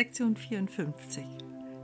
[0.00, 1.26] Lektion 54.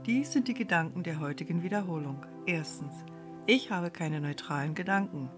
[0.07, 2.25] Dies sind die Gedanken der heutigen Wiederholung.
[2.47, 3.05] Erstens.
[3.45, 5.29] Ich habe keine neutralen Gedanken.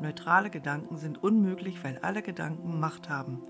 [0.00, 3.44] Neutrale Gedanken sind unmöglich, weil alle Gedanken Macht haben.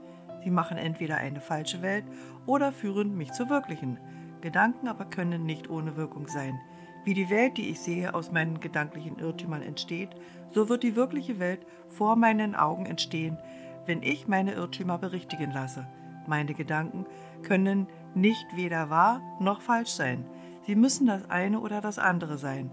[0.45, 2.05] Sie machen entweder eine falsche Welt
[2.45, 3.99] oder führen mich zur wirklichen.
[4.43, 6.61] Gedanken aber können nicht ohne Wirkung sein.
[7.07, 10.11] Wie die Welt, die ich sehe, aus meinen gedanklichen Irrtümern entsteht,
[10.51, 13.39] so wird die wirkliche Welt vor meinen Augen entstehen,
[13.87, 15.87] wenn ich meine Irrtümer berichtigen lasse.
[16.27, 17.07] Meine Gedanken
[17.43, 20.25] können nicht weder wahr noch falsch sein.
[20.67, 22.71] Sie müssen das eine oder das andere sein.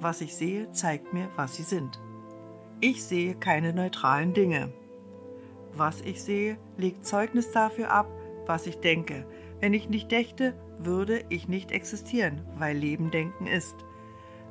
[0.00, 2.00] Was ich sehe, zeigt mir, was sie sind.
[2.80, 4.72] Ich sehe keine neutralen Dinge.
[5.74, 8.08] Was ich sehe, legt Zeugnis dafür ab,
[8.46, 9.26] was ich denke.
[9.60, 13.76] Wenn ich nicht dächte, würde ich nicht existieren, weil Leben Denken ist.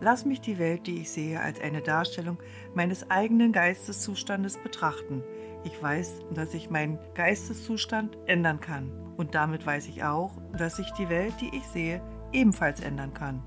[0.04, 2.40] Lass mich die Welt, die ich sehe, als eine Darstellung
[2.74, 5.24] meines eigenen Geisteszustandes betrachten.
[5.64, 8.92] Ich weiß, dass ich meinen Geisteszustand ändern kann.
[9.16, 12.02] Und damit weiß ich auch, dass sich die Welt, die ich sehe,
[12.34, 13.44] ebenfalls ändern kann.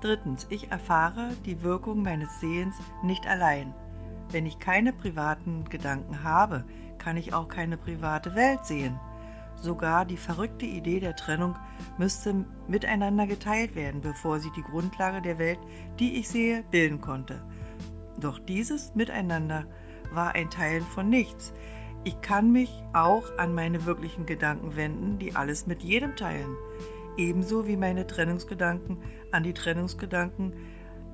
[0.00, 3.74] Drittens, ich erfahre die Wirkung meines Sehens nicht allein.
[4.30, 6.64] Wenn ich keine privaten Gedanken habe,
[6.96, 8.98] kann ich auch keine private Welt sehen.
[9.56, 11.56] Sogar die verrückte Idee der Trennung
[11.98, 15.60] müsste miteinander geteilt werden, bevor sie die Grundlage der Welt,
[15.98, 17.40] die ich sehe, bilden konnte.
[18.18, 19.66] Doch dieses Miteinander
[20.12, 21.52] war ein Teil von nichts.
[22.04, 26.56] Ich kann mich auch an meine wirklichen Gedanken wenden, die alles mit jedem teilen.
[27.16, 28.98] Ebenso wie meine Trennungsgedanken
[29.30, 30.54] an die Trennungsgedanken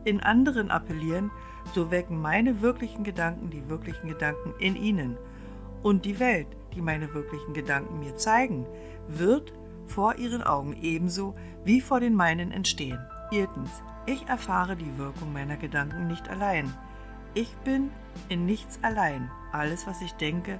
[0.04, 1.30] in anderen appellieren,
[1.74, 5.18] so wecken meine wirklichen Gedanken die wirklichen Gedanken in ihnen.
[5.82, 8.66] Und die Welt, die meine wirklichen Gedanken mir zeigen,
[9.06, 9.52] wird
[9.86, 11.34] vor ihren Augen ebenso
[11.64, 12.98] wie vor den meinen entstehen.
[13.30, 13.70] Viertens,
[14.06, 16.72] ich erfahre die Wirkung meiner Gedanken nicht allein.
[17.34, 17.90] Ich bin
[18.28, 19.30] in nichts allein.
[19.52, 20.58] Alles, was ich denke,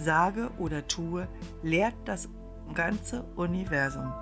[0.00, 1.28] sage oder tue,
[1.62, 2.28] lehrt das
[2.74, 4.12] ganze Universum.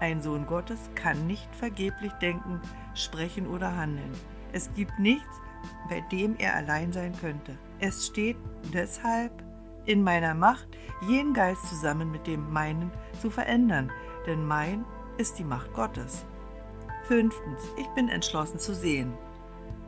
[0.00, 2.60] Ein Sohn Gottes kann nicht vergeblich denken,
[2.94, 4.12] sprechen oder handeln.
[4.52, 5.40] Es gibt nichts,
[5.88, 7.56] bei dem er allein sein könnte.
[7.80, 8.36] Es steht
[8.72, 9.45] deshalb
[9.86, 10.68] in meiner Macht,
[11.06, 13.90] jeden Geist zusammen mit dem meinen zu verändern,
[14.26, 14.84] denn mein
[15.16, 16.26] ist die Macht Gottes.
[17.04, 19.14] Fünftens, ich bin entschlossen zu sehen.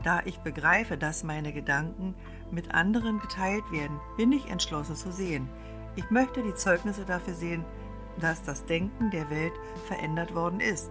[0.04, 2.14] Da ich begreife, dass meine Gedanken
[2.50, 5.48] mit anderen geteilt werden, bin ich entschlossen zu sehen.
[5.96, 7.64] Ich möchte die Zeugnisse dafür sehen,
[8.20, 9.52] dass das Denken der Welt
[9.86, 10.90] verändert worden ist.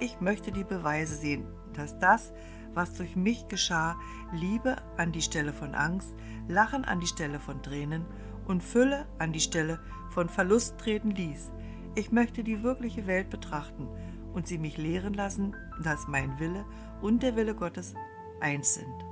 [0.00, 2.32] Ich möchte die Beweise sehen, dass das,
[2.74, 3.96] was durch mich geschah,
[4.32, 6.14] Liebe an die Stelle von Angst,
[6.48, 8.04] Lachen an die Stelle von Tränen
[8.50, 9.78] und Fülle an die Stelle
[10.10, 11.52] von Verlust treten ließ.
[11.94, 13.88] Ich möchte die wirkliche Welt betrachten
[14.34, 16.64] und sie mich lehren lassen, dass mein Wille
[17.00, 17.94] und der Wille Gottes
[18.40, 19.09] eins sind.